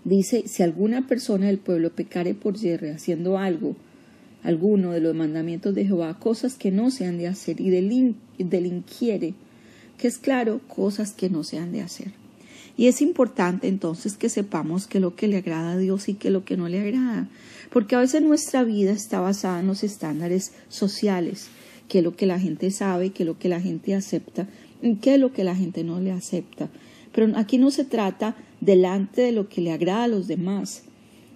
Dice, 0.04 0.44
si 0.46 0.62
alguna 0.62 1.08
persona 1.08 1.48
del 1.48 1.58
pueblo 1.58 1.90
pecare 1.90 2.36
por 2.36 2.56
yerre 2.56 2.92
haciendo 2.92 3.40
algo, 3.40 3.76
alguno 4.44 4.92
de 4.92 5.00
los 5.00 5.16
mandamientos 5.16 5.74
de 5.74 5.86
Jehová, 5.86 6.20
cosas 6.20 6.54
que 6.54 6.70
no 6.70 6.92
se 6.92 7.08
han 7.08 7.18
de 7.18 7.26
hacer 7.26 7.60
y 7.62 7.72
delinquiere, 8.44 9.34
que 9.98 10.08
es 10.08 10.20
claro, 10.20 10.62
cosas 10.68 11.14
que 11.14 11.32
no 11.32 11.44
se 11.44 11.58
han 11.58 11.72
de 11.72 11.82
hacer. 11.82 12.12
Y 12.80 12.88
es 12.88 13.02
importante 13.02 13.68
entonces 13.68 14.16
que 14.16 14.30
sepamos 14.30 14.88
que 14.88 15.02
lo 15.02 15.14
que 15.14 15.28
le 15.28 15.36
agrada 15.36 15.74
a 15.74 15.78
Dios 15.78 16.08
y 16.08 16.14
que 16.14 16.30
lo 16.30 16.46
que 16.46 16.56
no 16.56 16.70
le 16.70 16.80
agrada. 16.80 17.28
Porque 17.72 17.98
a 17.98 18.00
veces 18.00 18.22
nuestra 18.22 18.64
vida 18.64 18.92
está 18.92 19.20
basada 19.20 19.60
en 19.60 19.68
los 19.68 19.84
estándares 19.84 20.54
sociales, 20.70 21.50
que 21.90 21.98
es 21.98 22.06
lo 22.06 22.16
que 22.16 22.26
la 22.26 22.40
gente 22.40 22.72
sabe, 22.72 23.10
que 23.10 23.24
es 23.24 23.28
lo 23.28 23.38
que 23.38 23.50
la 23.50 23.60
gente 23.60 23.96
acepta, 23.96 24.48
qué 25.02 25.16
es 25.16 25.20
lo 25.20 25.34
que 25.34 25.44
la 25.44 25.58
gente 25.58 25.84
no 25.84 26.00
le 26.00 26.14
acepta. 26.14 26.70
Pero 27.12 27.38
aquí 27.38 27.58
no 27.58 27.70
se 27.70 27.84
trata 27.84 28.38
delante 28.62 29.24
de 29.24 29.34
lo 29.34 29.50
que 29.50 29.60
le 29.60 29.74
agrada 29.74 30.06
a 30.06 30.08
los 30.08 30.30
demás. 30.30 30.84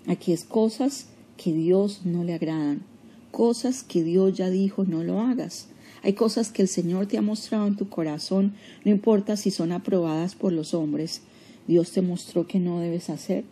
Aquí 0.08 0.32
es 0.32 0.46
cosas 0.46 1.08
que 1.36 1.52
Dios 1.52 2.06
no 2.06 2.24
le 2.24 2.36
agradan, 2.36 2.84
cosas 3.32 3.84
que 3.84 4.02
Dios 4.02 4.38
ya 4.38 4.50
dijo 4.50 4.86
no 4.86 5.04
lo 5.04 5.20
hagas. 5.20 5.68
Hay 6.04 6.14
cosas 6.14 6.54
que 6.54 6.62
el 6.62 6.70
Señor 6.70 7.08
te 7.08 7.18
ha 7.18 7.22
mostrado 7.22 7.68
en 7.68 7.76
tu 7.76 7.90
corazón, 7.90 8.54
no 8.86 8.92
importa 8.92 9.36
si 9.36 9.52
son 9.52 9.74
aprobadas 9.74 10.36
por 10.36 10.52
los 10.52 10.74
hombres, 10.74 11.22
Dios 11.67 11.91
te 11.91 12.01
mostró 12.01 12.48
que 12.48 12.60
no 12.60 12.79
debes 12.79 13.10
hacer. 13.10 13.43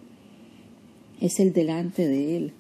Es 1.19 1.39
el 1.39 1.53
delante 1.53 2.07
de 2.07 2.37
Él. 2.37 2.53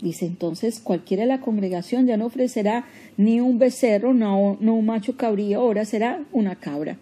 Dice 0.00 0.26
entonces, 0.26 0.78
cualquiera 0.78 1.24
de 1.24 1.28
la 1.28 1.40
congregación 1.40 2.06
ya 2.06 2.16
no 2.16 2.26
ofrecerá 2.26 2.86
ni 3.16 3.40
un 3.40 3.58
becerro, 3.58 4.14
no, 4.14 4.52
un 4.60 4.86
macho 4.86 5.16
cabrío, 5.16 5.60
ahora 5.60 5.84
será 5.84 6.24
una 6.32 6.54
cabra. 6.54 6.98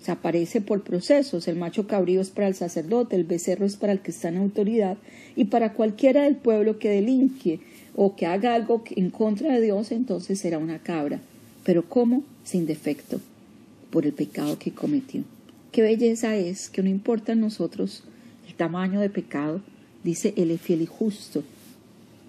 Se 0.00 0.12
aparece 0.12 0.60
por 0.60 0.82
procesos. 0.82 1.46
El 1.48 1.56
macho 1.56 1.86
cabrío 1.86 2.20
es 2.20 2.30
para 2.30 2.48
el 2.48 2.54
sacerdote, 2.54 3.16
el 3.16 3.24
becerro 3.24 3.66
es 3.66 3.76
para 3.76 3.92
el 3.92 4.00
que 4.00 4.12
está 4.12 4.28
en 4.28 4.38
autoridad 4.38 4.96
y 5.36 5.44
para 5.44 5.74
cualquiera 5.74 6.22
del 6.22 6.36
pueblo 6.36 6.78
que 6.78 6.88
delinque 6.88 7.60
o 7.94 8.16
que 8.16 8.26
haga 8.26 8.54
algo 8.54 8.82
en 8.96 9.10
contra 9.10 9.52
de 9.52 9.60
Dios, 9.60 9.92
entonces 9.92 10.38
será 10.38 10.58
una 10.58 10.78
cabra. 10.78 11.20
Pero 11.64 11.86
¿cómo? 11.86 12.22
Sin 12.44 12.64
defecto, 12.64 13.20
por 13.90 14.06
el 14.06 14.12
pecado 14.12 14.58
que 14.58 14.70
cometió. 14.70 15.24
Qué 15.72 15.82
belleza 15.82 16.36
es 16.36 16.70
que 16.70 16.82
no 16.82 16.88
importa 16.88 17.32
en 17.32 17.40
nosotros 17.40 18.04
el 18.46 18.54
tamaño 18.54 19.00
de 19.00 19.10
pecado, 19.10 19.60
dice 20.02 20.32
el 20.36 20.58
fiel 20.58 20.82
y 20.82 20.86
justo. 20.86 21.44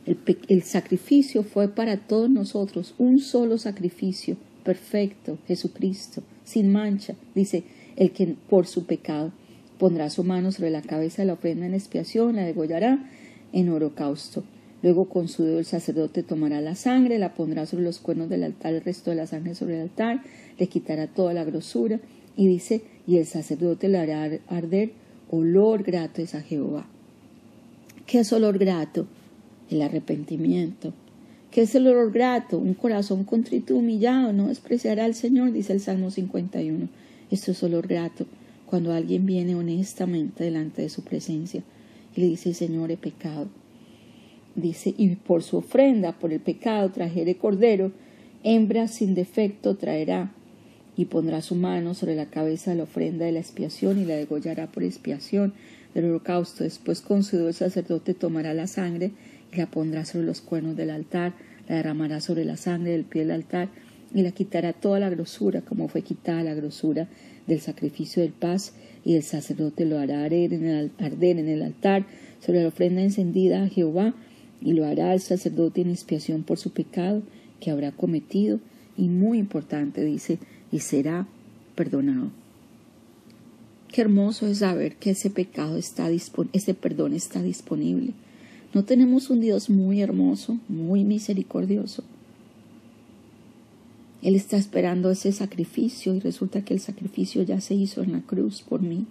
El, 0.05 0.17
el 0.48 0.63
sacrificio 0.63 1.43
fue 1.43 1.69
para 1.69 1.98
todos 1.98 2.29
nosotros, 2.29 2.96
un 2.98 3.19
solo 3.19 3.58
sacrificio, 3.58 4.36
perfecto, 4.63 5.38
Jesucristo, 5.48 6.22
sin 6.43 6.72
mancha, 6.72 7.15
dice 7.34 7.63
el 7.96 8.12
que 8.12 8.36
por 8.50 8.67
su 8.67 8.86
pecado 8.86 9.31
pondrá 9.77 10.10
su 10.10 10.24
mano 10.24 10.51
sobre 10.51 10.69
la 10.69 10.81
cabeza 10.81 11.22
de 11.22 11.27
la 11.27 11.34
ofrenda 11.34 11.65
en 11.65 11.74
expiación, 11.74 12.36
la 12.36 12.43
degollará 12.43 13.10
en 13.53 13.69
holocausto. 13.69 14.43
Luego 14.81 15.10
con 15.10 15.27
su 15.27 15.43
dedo 15.43 15.60
el 15.60 15.65
sacerdote 15.65 16.24
tomará 16.24 16.62
la 16.62 16.75
sangre, 16.75 17.19
la 17.19 17.34
pondrá 17.34 17.65
sobre 17.65 17.84
los 17.84 18.00
cuernos 18.00 18.29
del 18.29 18.43
altar, 18.43 18.74
el 18.74 18.81
resto 18.81 19.10
de 19.10 19.17
la 19.17 19.27
sangre 19.27 19.55
sobre 19.55 19.75
el 19.75 19.81
altar, 19.81 20.24
le 20.58 20.67
quitará 20.67 21.08
toda 21.08 21.34
la 21.34 21.43
grosura 21.43 22.00
y 22.38 22.48
dice, 22.48 22.81
y 23.09 23.17
el 23.17 23.25
sacerdote 23.25 23.89
le 23.89 23.97
hará 23.97 24.29
arder 24.47 24.91
olor 25.31 25.81
grato 25.81 26.21
es 26.21 26.35
a 26.35 26.41
Jehová. 26.41 26.85
¿Qué 28.05 28.19
es 28.19 28.31
olor 28.31 28.59
grato? 28.59 29.07
El 29.71 29.81
arrepentimiento. 29.81 30.93
¿Qué 31.49 31.63
es 31.63 31.73
el 31.73 31.87
olor 31.87 32.11
grato? 32.11 32.59
Un 32.59 32.75
corazón 32.75 33.23
contrito 33.23 33.75
humillado, 33.75 34.31
no 34.31 34.49
despreciará 34.49 35.05
al 35.05 35.15
Señor, 35.15 35.51
dice 35.51 35.73
el 35.73 35.79
Salmo 35.79 36.11
51. 36.11 36.87
Esto 37.31 37.51
es 37.51 37.63
olor 37.63 37.87
grato, 37.87 38.27
cuando 38.67 38.93
alguien 38.93 39.25
viene 39.25 39.55
honestamente 39.55 40.43
delante 40.43 40.83
de 40.83 40.89
su 40.89 41.01
presencia 41.01 41.63
y 42.15 42.21
le 42.21 42.27
dice, 42.27 42.53
Señor, 42.53 42.91
he 42.91 42.97
pecado. 42.97 43.47
Dice, 44.53 44.93
y 44.95 45.15
por 45.15 45.41
su 45.41 45.57
ofrenda, 45.57 46.11
por 46.11 46.31
el 46.31 46.41
pecado, 46.41 46.91
trajere 46.91 47.37
cordero, 47.37 47.91
hembra 48.43 48.87
sin 48.87 49.15
defecto 49.15 49.77
traerá, 49.77 50.31
y 50.99 51.05
pondrá 51.05 51.41
su 51.41 51.55
mano 51.55 51.93
sobre 51.93 52.13
la 52.13 52.25
cabeza 52.25 52.71
de 52.71 52.77
la 52.77 52.83
ofrenda 52.83 53.23
de 53.23 53.31
la 53.31 53.39
expiación 53.39 53.99
y 53.99 54.03
la 54.03 54.15
degollará 54.15 54.67
por 54.67 54.83
expiación 54.83 55.53
del 55.93 56.03
holocausto. 56.03 56.65
Después 56.65 56.99
con 56.99 57.23
su 57.23 57.47
el 57.47 57.53
sacerdote 57.53 58.13
tomará 58.13 58.53
la 58.53 58.67
sangre 58.67 59.11
y 59.53 59.55
la 59.55 59.71
pondrá 59.71 60.03
sobre 60.03 60.25
los 60.25 60.41
cuernos 60.41 60.75
del 60.75 60.89
altar, 60.89 61.35
la 61.69 61.77
derramará 61.77 62.19
sobre 62.19 62.43
la 62.43 62.57
sangre 62.57 62.91
del 62.91 63.05
pie 63.05 63.21
del 63.21 63.31
altar 63.31 63.69
y 64.13 64.23
la 64.23 64.31
quitará 64.31 64.73
toda 64.73 64.99
la 64.99 65.09
grosura, 65.09 65.61
como 65.61 65.87
fue 65.87 66.01
quitada 66.01 66.43
la 66.43 66.53
grosura 66.53 67.07
del 67.47 67.61
sacrificio 67.61 68.21
del 68.21 68.33
paz, 68.33 68.73
y 69.05 69.15
el 69.15 69.23
sacerdote 69.23 69.85
lo 69.85 69.99
hará 69.99 70.25
arder 70.25 70.53
en 70.53 70.65
el, 70.65 70.91
arder 70.97 71.39
en 71.39 71.47
el 71.47 71.61
altar 71.61 72.07
sobre 72.41 72.61
la 72.61 72.67
ofrenda 72.67 73.01
encendida 73.01 73.63
a 73.63 73.69
Jehová, 73.69 74.15
y 74.59 74.73
lo 74.73 74.85
hará 74.85 75.13
el 75.13 75.21
sacerdote 75.21 75.79
en 75.79 75.91
expiación 75.91 76.43
por 76.43 76.57
su 76.57 76.71
pecado 76.71 77.21
que 77.61 77.71
habrá 77.71 77.93
cometido, 77.93 78.59
y 78.97 79.07
muy 79.07 79.37
importante 79.37 80.03
dice, 80.03 80.39
y 80.71 80.79
será 80.79 81.27
perdonado. 81.75 82.31
Qué 83.88 84.01
hermoso 84.01 84.47
es 84.47 84.59
saber 84.59 84.97
que 84.97 85.11
ese 85.11 85.29
pecado 85.29 85.77
está 85.77 86.09
ese 86.11 86.73
perdón 86.73 87.13
está 87.13 87.41
disponible. 87.41 88.13
No 88.73 88.85
tenemos 88.85 89.31
un 89.31 89.41
Dios 89.41 89.69
muy 89.69 90.01
hermoso, 90.01 90.59
muy 90.67 91.03
misericordioso. 91.03 92.03
Él 94.21 94.35
está 94.35 94.57
esperando 94.57 95.09
ese 95.09 95.31
sacrificio 95.31 96.13
y 96.13 96.19
resulta 96.19 96.63
que 96.63 96.73
el 96.73 96.79
sacrificio 96.79 97.41
ya 97.41 97.61
se 97.61 97.73
hizo 97.73 98.03
en 98.03 98.11
la 98.11 98.21
cruz 98.21 98.61
por 98.61 98.81
mí. 98.81 99.05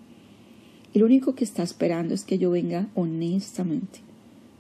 Y 0.92 0.98
lo 1.00 1.06
único 1.06 1.34
que 1.34 1.44
está 1.44 1.62
esperando 1.62 2.14
es 2.14 2.24
que 2.24 2.38
yo 2.38 2.50
venga 2.50 2.88
honestamente 2.94 4.00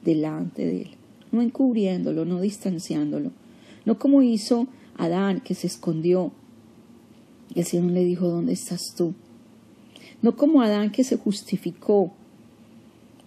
delante 0.04 0.66
de 0.66 0.82
Él, 0.82 0.90
no 1.32 1.42
encubriéndolo, 1.42 2.24
no 2.24 2.40
distanciándolo, 2.40 3.30
no 3.84 3.98
como 3.98 4.22
hizo 4.22 4.66
Adán 4.96 5.40
que 5.40 5.54
se 5.54 5.66
escondió. 5.66 6.32
Y 7.54 7.60
el 7.60 7.66
Señor 7.66 7.90
le 7.92 8.04
dijo, 8.04 8.28
¿dónde 8.28 8.52
estás 8.52 8.94
tú? 8.96 9.14
No 10.20 10.36
como 10.36 10.62
Adán 10.62 10.90
que 10.90 11.04
se 11.04 11.16
justificó, 11.16 12.12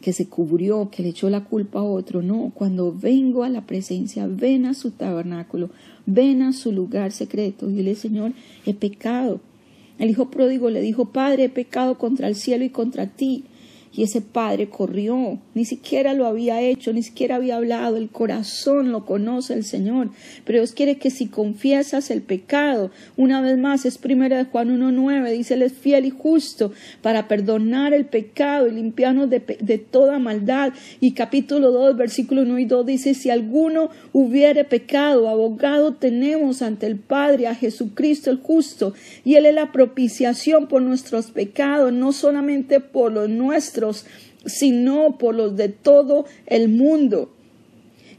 que 0.01 0.13
se 0.13 0.28
cubrió, 0.28 0.90
que 0.90 1.04
le 1.04 1.10
echó 1.10 1.30
la 1.30 1.46
culpa 1.46 1.80
a 1.80 1.84
otro. 1.84 2.22
No, 2.22 2.51
cuando 2.54 2.94
vengo 2.94 3.44
a 3.44 3.50
la 3.50 3.66
presencia, 3.66 4.28
ven 4.28 4.66
a 4.66 4.74
su 4.74 4.92
tabernáculo, 4.92 5.70
ven 6.06 6.42
a 6.42 6.51
su 6.51 6.72
lugar 6.72 7.12
secreto. 7.12 7.70
Y 7.70 7.74
dile, 7.75 7.96
Señor, 7.96 8.34
he 8.66 8.74
pecado. 8.74 9.40
El 10.00 10.10
hijo 10.10 10.30
pródigo 10.30 10.70
le 10.70 10.82
dijo, 10.82 11.06
Padre, 11.06 11.46
he 11.46 11.50
pecado 11.50 11.98
contra 11.98 12.28
el 12.28 12.36
cielo 12.36 12.66
y 12.66 12.70
contra 12.70 13.08
ti. 13.08 13.46
Y 13.94 14.04
ese 14.04 14.22
padre 14.22 14.70
corrió, 14.70 15.40
ni 15.54 15.66
siquiera 15.66 16.14
lo 16.14 16.26
había 16.26 16.62
hecho, 16.62 16.94
ni 16.94 17.04
siquiera 17.04 17.36
había 17.36 17.58
hablado, 17.58 17.98
el 17.98 18.10
corazón 18.10 18.94
lo 18.94 19.06
conoce 19.06 19.54
el 19.54 19.66
Señor. 19.66 20.12
Pero 20.46 20.60
Dios 20.60 20.72
quiere 20.72 20.98
que 20.98 21.10
si 21.10 21.28
confiesas 21.28 22.10
el 22.10 22.22
pecado, 22.22 22.92
una 23.18 23.42
vez 23.42 23.58
más 23.58 23.86
es 23.86 23.98
primera 23.98 24.38
de 24.38 24.46
Juan 24.46 24.70
1.9, 24.80 25.32
dice, 25.32 25.56
Él 25.56 25.64
es 25.64 25.74
fiel 25.74 26.06
y 26.06 26.10
justo 26.10 26.72
para 27.02 27.28
perdonar 27.28 27.94
el 27.94 28.06
pecado 28.06 28.68
y 28.68 28.72
limpiarnos 28.72 29.30
de, 29.30 29.40
de 29.60 29.78
toda 29.78 30.20
maldad. 30.20 30.72
Y 31.02 31.12
capítulo 31.12 31.72
2, 31.72 31.98
versículo 31.98 32.44
1 32.44 32.60
y 32.60 32.66
2 32.66 32.86
dice, 32.86 33.14
si 33.14 33.30
alguno 33.30 33.90
hubiere 34.14 34.64
pecado, 34.64 35.28
abogado 35.28 35.96
tenemos 35.96 36.62
ante 36.62 36.88
el 36.88 36.96
Padre 36.96 37.48
a 37.48 37.56
Jesucristo 37.56 38.32
el 38.32 38.38
justo, 38.38 38.94
y 39.26 39.36
Él 39.36 39.46
es 39.46 39.54
la 39.54 39.74
propiciación 39.74 40.68
por 40.68 40.82
nuestros 40.82 41.32
pecados, 41.32 41.92
no 41.92 42.14
solamente 42.14 42.80
por 42.80 43.12
los 43.12 43.30
nuestros, 43.30 43.81
sino 44.46 45.18
por 45.18 45.36
los 45.36 45.56
de 45.56 45.70
todo 45.70 46.26
el 46.48 46.70
mundo. 46.70 47.32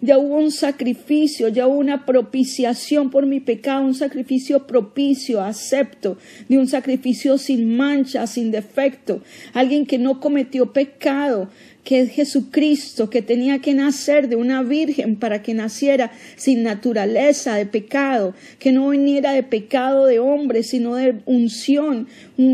Ya 0.04 0.18
hubo 0.18 0.34
un 0.34 0.50
sacrificio, 0.50 1.46
ya 1.46 1.68
hubo 1.68 1.78
una 1.78 2.04
propiciación 2.04 3.08
por 3.10 3.24
mi 3.24 3.38
pecado, 3.38 3.84
un 3.84 3.94
sacrificio 3.94 4.66
propicio, 4.66 5.40
acepto, 5.40 6.18
de 6.48 6.58
un 6.58 6.66
sacrificio 6.66 7.38
sin 7.38 7.76
mancha, 7.76 8.26
sin 8.26 8.50
defecto, 8.50 9.22
alguien 9.54 9.86
que 9.86 9.98
no 9.98 10.18
cometió 10.18 10.72
pecado, 10.72 11.50
que 11.84 12.00
es 12.00 12.10
Jesucristo, 12.10 13.10
que 13.10 13.22
tenía 13.22 13.60
que 13.60 13.74
nacer 13.74 14.28
de 14.28 14.34
una 14.36 14.62
virgen 14.62 15.16
para 15.16 15.42
que 15.42 15.54
naciera 15.54 16.12
sin 16.36 16.62
naturaleza 16.62 17.54
de 17.54 17.66
pecado, 17.66 18.34
que 18.58 18.72
no 18.72 18.88
viniera 18.90 19.32
de 19.32 19.42
pecado 19.42 20.06
de 20.06 20.18
hombre, 20.18 20.62
sino 20.62 20.94
de 20.94 21.16
unción, 21.26 22.06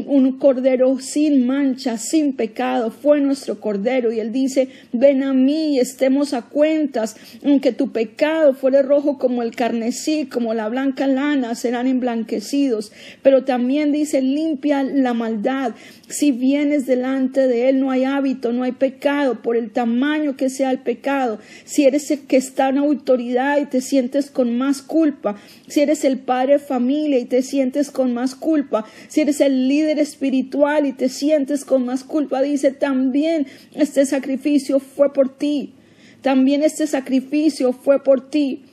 un, 0.09 0.38
cordero 0.38 0.99
sin 1.00 1.47
mancha, 1.47 1.99
sin 1.99 2.35
pecado, 2.35 2.90
fue 2.90 3.21
nuestro 3.21 3.61
cordero. 3.61 4.12
Y 4.12 4.21
él 4.21 4.33
dice, 4.33 4.68
ven 4.92 5.23
a 5.23 5.33
mí 5.33 5.75
y 5.75 5.78
estemos 5.78 6.35
a 6.35 6.42
cuentas, 6.42 7.16
aunque 7.45 7.73
tu 7.73 7.92
pecado 7.92 8.54
fuere 8.54 8.83
rojo 8.83 9.18
como 9.18 9.42
el 9.42 9.54
carnesí, 9.54 10.26
como 10.26 10.54
la 10.54 10.68
blanca 10.68 11.07
lana, 11.07 11.54
serán 11.54 11.87
emblanquecidos. 11.87 12.92
Pero 13.23 13.45
también 13.45 13.92
dice, 13.92 14.23
limpia 14.23 14.83
la 14.83 15.14
maldad. 15.14 15.73
Si 16.09 16.33
vienes 16.33 16.87
delante 16.87 17.47
de 17.47 17.68
él, 17.68 17.80
no 17.80 17.90
hay 17.90 18.04
hábito, 18.04 18.52
no 18.52 18.62
hay 18.62 18.73
pecado 18.73 19.42
por 19.42 19.57
el 19.57 19.71
tamaño 19.71 20.37
que 20.37 20.50
sea 20.50 20.71
el 20.71 20.78
pecado, 20.78 21.38
si 21.64 21.85
eres 21.85 22.11
el 22.11 22.21
que 22.21 22.37
está 22.37 22.68
en 22.68 22.78
autoridad 22.78 23.59
y 23.61 23.66
te 23.66 23.80
sientes 23.80 24.30
con 24.30 24.57
más 24.57 24.83
culpa, 24.83 25.37
si 25.66 25.80
eres 25.80 26.04
el 26.04 26.18
padre 26.18 26.54
de 26.54 26.59
familia 26.59 27.18
y 27.18 27.25
te 27.25 27.42
sientes 27.42 27.90
con 27.90 28.14
más 28.14 28.35
culpa, 28.35 28.85
si 29.09 29.21
eres 29.21 29.40
el 29.40 29.68
líder 29.68 29.77
espiritual 29.82 30.87
y 30.87 30.92
te 30.92 31.08
sientes 31.08 31.64
con 31.64 31.85
más 31.85 32.04
culpa, 32.04 32.42
dice 32.42 32.73
también 32.73 33.47
este 33.75 34.04
sacrificio 34.06 34.80
fue 34.80 35.12
por 35.12 35.37
ti, 35.37 35.75
también 36.23 36.62
este 36.62 36.87
sacrificio 36.87 37.73
fue 37.73 38.02
por 38.02 38.28
ti. 38.28 38.64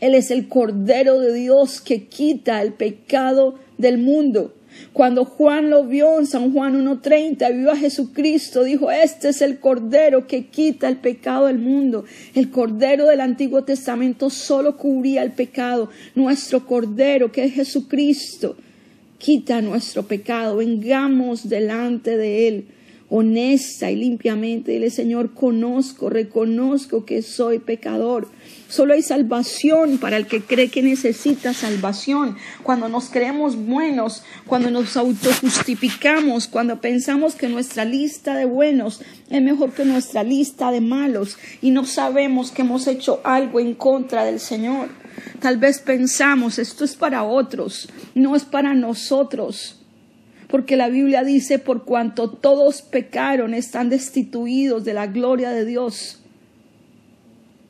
Él 0.00 0.14
es 0.14 0.30
el 0.32 0.48
Cordero 0.48 1.20
de 1.20 1.32
Dios 1.32 1.80
que 1.80 2.06
quita 2.08 2.60
el 2.60 2.72
pecado 2.72 3.58
del 3.78 3.98
mundo. 3.98 4.54
Cuando 4.92 5.24
Juan 5.24 5.70
lo 5.70 5.84
vio 5.84 6.18
en 6.18 6.26
San 6.26 6.52
Juan 6.52 6.74
1.30, 6.74 7.56
vio 7.56 7.70
a 7.70 7.76
Jesucristo, 7.76 8.64
dijo, 8.64 8.90
este 8.90 9.28
es 9.28 9.42
el 9.42 9.58
Cordero 9.58 10.26
que 10.26 10.46
quita 10.46 10.88
el 10.88 10.96
pecado 10.96 11.46
del 11.46 11.58
mundo. 11.58 12.04
El 12.34 12.50
Cordero 12.50 13.06
del 13.06 13.20
Antiguo 13.20 13.64
Testamento 13.64 14.30
solo 14.30 14.76
cubría 14.76 15.22
el 15.22 15.32
pecado. 15.32 15.90
Nuestro 16.14 16.66
Cordero, 16.66 17.32
que 17.32 17.44
es 17.44 17.54
Jesucristo, 17.54 18.56
quita 19.22 19.62
nuestro 19.62 20.02
pecado. 20.02 20.56
Vengamos 20.56 21.48
delante 21.48 22.16
de 22.16 22.48
Él 22.48 22.66
honesta 23.14 23.90
y 23.90 23.96
limpiamente. 23.96 24.72
Dile, 24.72 24.88
Señor, 24.88 25.34
conozco, 25.34 26.08
reconozco 26.08 27.04
que 27.04 27.20
soy 27.20 27.58
pecador. 27.58 28.26
Solo 28.68 28.94
hay 28.94 29.02
salvación 29.02 29.98
para 29.98 30.16
el 30.16 30.26
que 30.26 30.40
cree 30.40 30.68
que 30.68 30.82
necesita 30.82 31.52
salvación. 31.52 32.36
Cuando 32.62 32.88
nos 32.88 33.10
creemos 33.10 33.54
buenos, 33.54 34.24
cuando 34.46 34.70
nos 34.70 34.96
autojustificamos, 34.96 36.48
cuando 36.48 36.80
pensamos 36.80 37.34
que 37.34 37.48
nuestra 37.48 37.84
lista 37.84 38.34
de 38.34 38.46
buenos 38.46 39.02
es 39.28 39.42
mejor 39.42 39.72
que 39.72 39.84
nuestra 39.84 40.24
lista 40.24 40.70
de 40.72 40.80
malos 40.80 41.36
y 41.60 41.70
no 41.70 41.84
sabemos 41.84 42.50
que 42.50 42.62
hemos 42.62 42.86
hecho 42.86 43.20
algo 43.24 43.60
en 43.60 43.74
contra 43.74 44.24
del 44.24 44.40
Señor. 44.40 45.01
Tal 45.40 45.56
vez 45.56 45.78
pensamos, 45.78 46.58
esto 46.58 46.84
es 46.84 46.96
para 46.96 47.24
otros, 47.24 47.88
no 48.14 48.36
es 48.36 48.44
para 48.44 48.74
nosotros 48.74 49.78
porque 50.52 50.76
la 50.76 50.90
Biblia 50.90 51.24
dice, 51.24 51.58
por 51.58 51.86
cuanto 51.86 52.28
todos 52.28 52.82
pecaron, 52.82 53.54
están 53.54 53.88
destituidos 53.88 54.84
de 54.84 54.92
la 54.92 55.06
gloria 55.06 55.48
de 55.48 55.64
Dios. 55.64 56.18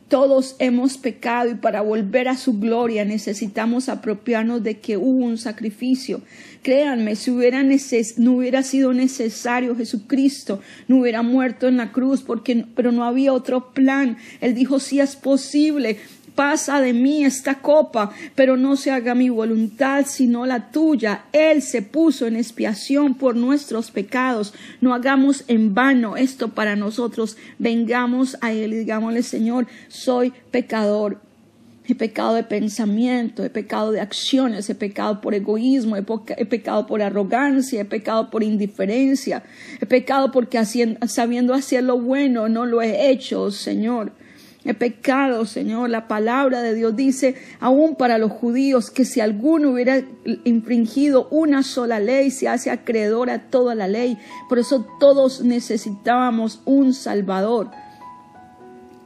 Todos 0.09 0.57
hemos 0.59 0.99
pecado 0.99 1.49
y 1.49 1.55
para 1.55 1.81
volver 1.81 2.27
a 2.27 2.37
su 2.37 2.59
gloria 2.59 3.05
necesitamos 3.05 3.89
apropiarnos 3.89 4.65
de 4.65 4.81
que 4.81 4.97
hubo 4.97 5.25
un 5.25 5.39
sacrificio. 5.39 6.23
Créanme, 6.63 7.15
si 7.15 7.31
hubiera 7.31 7.63
no 7.63 8.33
hubiera 8.33 8.65
sido 8.65 8.93
necesario 8.93 9.77
Jesucristo, 9.77 10.61
no 10.89 10.99
hubiera 10.99 11.23
muerto 11.23 11.69
en 11.69 11.77
la 11.77 11.93
cruz, 11.93 12.23
porque, 12.23 12.67
pero 12.75 12.91
no 12.91 13.05
había 13.05 13.33
otro 13.33 13.73
plan. 13.73 14.17
Él 14.41 14.57
dijo, 14.57 14.81
si 14.81 14.99
es 14.99 15.15
posible, 15.15 15.99
pasa 16.35 16.81
de 16.81 16.93
mí 16.93 17.25
esta 17.25 17.57
copa, 17.57 18.13
pero 18.35 18.57
no 18.57 18.77
se 18.77 18.91
haga 18.91 19.15
mi 19.15 19.29
voluntad 19.29 20.07
sino 20.07 20.47
la 20.47 20.71
tuya. 20.71 21.25
Él 21.33 21.63
se 21.63 21.83
puso 21.83 22.27
en 22.27 22.37
expiación 22.37 23.15
por 23.15 23.37
nuestros 23.37 23.91
pecados. 23.91 24.55
No 24.81 24.95
hagamos 24.95 25.45
en 25.49 25.75
vano 25.75 26.17
esto 26.17 26.49
para 26.49 26.77
nosotros. 26.77 27.37
Vengamos 27.59 28.37
a 28.41 28.53
Él 28.53 28.73
y 28.75 28.79
digámosle, 28.79 29.23
Señor, 29.23 29.67
soy 29.89 30.33
pecador. 30.51 31.21
He 31.85 31.97
pecado 31.97 32.35
de 32.35 32.45
pensamiento, 32.45 33.45
he 33.45 33.51
pecado 33.51 33.91
de 33.91 34.01
acciones, 34.01 34.71
he 34.71 34.75
pecado 34.77 35.21
por 35.21 35.35
egoísmo, 35.35 35.97
he, 35.97 36.03
pecado 36.47 36.87
por 36.87 37.03
arrogancia, 37.03 37.81
he 37.81 37.85
pecado 37.85 38.31
por 38.31 38.45
indiferencia, 38.45 39.43
he 39.81 39.87
pecado 39.87 40.31
porque 40.31 40.65
sabiendo 40.65 41.55
hacer 41.55 41.83
lo 41.83 41.99
bueno 41.99 42.49
no 42.49 42.67
lo 42.67 42.83
he 42.83 43.11
hecho, 43.11 43.51
Señor. 43.51 44.13
He 44.65 44.75
pecado, 44.75 45.45
Señor. 45.45 45.91
La 45.91 46.07
palabra 46.07 46.63
de 46.63 46.75
Dios 46.75 46.95
dice, 46.95 47.35
aún 47.59 47.97
para 47.97 48.19
los 48.19 48.31
judíos, 48.31 48.91
que 48.91 49.05
si 49.05 49.21
alguno 49.21 49.71
hubiera 49.71 50.03
infringido 50.45 51.27
una 51.31 51.63
sola 51.65 51.99
ley, 51.99 52.31
se 52.31 52.49
hace 52.49 52.71
acreedor 52.71 53.29
a 53.31 53.51
toda 53.51 53.75
la 53.75 53.89
ley. 53.89 54.19
Por 54.49 54.59
eso 54.61 54.87
todos 55.01 55.43
necesitábamos 55.43 56.61
un 56.65 56.95
Salvador. 56.95 57.71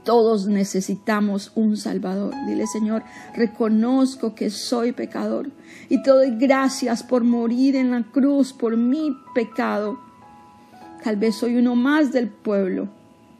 Todos 0.04 0.46
necesitamos 0.46 1.50
un 1.54 1.76
Salvador. 1.76 2.34
Dile, 2.46 2.66
Señor, 2.66 3.02
reconozco 3.34 4.34
que 4.34 4.50
soy 4.50 4.92
pecador 4.92 5.50
y 5.88 6.02
te 6.02 6.10
doy 6.10 6.36
gracias 6.36 7.02
por 7.02 7.24
morir 7.24 7.74
en 7.74 7.90
la 7.90 8.02
cruz 8.02 8.52
por 8.52 8.76
mi 8.76 9.16
pecado. 9.34 9.98
Tal 11.02 11.16
vez 11.16 11.34
soy 11.36 11.56
uno 11.56 11.74
más 11.74 12.12
del 12.12 12.28
pueblo, 12.28 12.88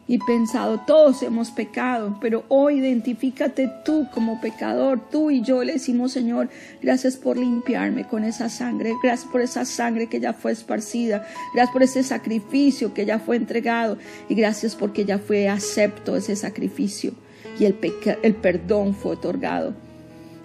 y 0.08 0.18
pensado, 0.18 0.80
todos 0.86 1.22
hemos 1.22 1.50
pecado, 1.50 2.16
pero 2.20 2.44
hoy 2.48 2.78
identifícate 2.78 3.70
tú 3.84 4.06
como 4.12 4.40
pecador, 4.40 5.00
tú 5.10 5.30
y 5.30 5.42
yo 5.42 5.64
le 5.64 5.74
decimos, 5.74 6.12
Señor, 6.12 6.48
gracias 6.80 7.16
por 7.16 7.36
limpiarme 7.36 8.06
con 8.06 8.22
esa 8.22 8.48
sangre, 8.48 8.94
gracias 9.02 9.28
por 9.30 9.40
esa 9.40 9.64
sangre 9.64 10.06
que 10.08 10.20
ya 10.20 10.32
fue 10.32 10.52
esparcida, 10.52 11.26
gracias 11.54 11.72
por 11.72 11.82
ese 11.82 12.02
sacrificio 12.04 12.94
que 12.94 13.04
ya 13.04 13.18
fue 13.18 13.36
entregado 13.36 13.98
y 14.28 14.34
gracias 14.36 14.76
porque 14.76 15.04
ya 15.04 15.18
fue 15.18 15.48
acepto 15.48 16.16
ese 16.16 16.36
sacrificio 16.36 17.12
y 17.58 17.64
el, 17.64 17.76
el 18.22 18.34
perdón 18.34 18.94
fue 18.94 19.12
otorgado. 19.12 19.74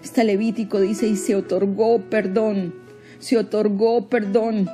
Este 0.03 0.23
Levítico 0.23 0.79
dice, 0.79 1.07
y 1.07 1.15
se 1.15 1.35
otorgó 1.35 2.01
perdón, 2.01 2.73
se 3.19 3.37
otorgó 3.37 4.09
perdón. 4.09 4.67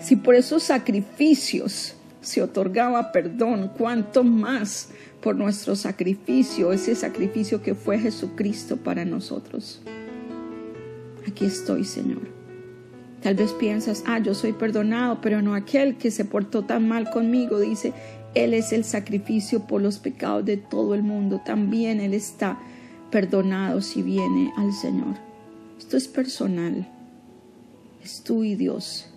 Si 0.00 0.16
por 0.16 0.34
esos 0.34 0.64
sacrificios 0.64 1.95
se 2.26 2.42
otorgaba 2.42 3.12
perdón, 3.12 3.70
cuanto 3.78 4.24
más 4.24 4.88
por 5.22 5.36
nuestro 5.36 5.76
sacrificio, 5.76 6.72
ese 6.72 6.96
sacrificio 6.96 7.62
que 7.62 7.76
fue 7.76 8.00
Jesucristo 8.00 8.78
para 8.78 9.04
nosotros. 9.04 9.80
Aquí 11.24 11.44
estoy, 11.44 11.84
Señor. 11.84 12.22
Tal 13.22 13.36
vez 13.36 13.52
piensas, 13.52 14.02
ah, 14.06 14.18
yo 14.18 14.34
soy 14.34 14.52
perdonado, 14.52 15.20
pero 15.20 15.40
no 15.40 15.54
aquel 15.54 15.98
que 15.98 16.10
se 16.10 16.24
portó 16.24 16.64
tan 16.64 16.88
mal 16.88 17.10
conmigo. 17.10 17.60
Dice, 17.60 17.92
Él 18.34 18.54
es 18.54 18.72
el 18.72 18.82
sacrificio 18.82 19.60
por 19.60 19.80
los 19.80 20.00
pecados 20.00 20.44
de 20.44 20.56
todo 20.56 20.96
el 20.96 21.04
mundo. 21.04 21.40
También 21.46 22.00
Él 22.00 22.12
está 22.12 22.58
perdonado 23.12 23.82
si 23.82 24.02
viene 24.02 24.52
al 24.56 24.72
Señor. 24.72 25.14
Esto 25.78 25.96
es 25.96 26.08
personal. 26.08 26.88
Es 28.02 28.24
tú 28.24 28.42
y 28.42 28.56
Dios. 28.56 29.12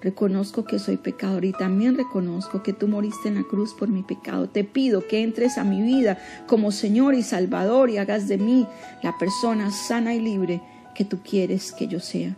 Reconozco 0.00 0.64
que 0.64 0.78
soy 0.78 0.96
pecador 0.96 1.44
y 1.44 1.52
también 1.52 1.96
reconozco 1.96 2.62
que 2.62 2.72
tú 2.72 2.86
moriste 2.86 3.28
en 3.28 3.34
la 3.34 3.42
cruz 3.42 3.74
por 3.74 3.88
mi 3.88 4.02
pecado. 4.02 4.48
Te 4.48 4.62
pido 4.62 5.06
que 5.06 5.22
entres 5.22 5.58
a 5.58 5.64
mi 5.64 5.82
vida 5.82 6.18
como 6.46 6.70
Señor 6.70 7.14
y 7.14 7.22
Salvador 7.22 7.90
y 7.90 7.98
hagas 7.98 8.28
de 8.28 8.38
mí 8.38 8.66
la 9.02 9.18
persona 9.18 9.70
sana 9.72 10.14
y 10.14 10.20
libre 10.20 10.62
que 10.94 11.04
tú 11.04 11.18
quieres 11.22 11.72
que 11.72 11.88
yo 11.88 11.98
sea. 11.98 12.36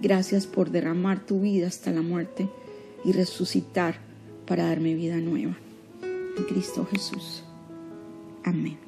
Gracias 0.00 0.46
por 0.46 0.70
derramar 0.70 1.20
tu 1.20 1.40
vida 1.40 1.66
hasta 1.66 1.90
la 1.90 2.02
muerte 2.02 2.48
y 3.04 3.12
resucitar 3.12 3.96
para 4.46 4.64
darme 4.64 4.94
vida 4.94 5.16
nueva. 5.16 5.56
En 6.02 6.44
Cristo 6.44 6.86
Jesús. 6.90 7.42
Amén. 8.44 8.87